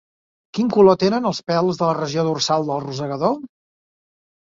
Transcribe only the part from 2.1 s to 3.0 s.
dorsal del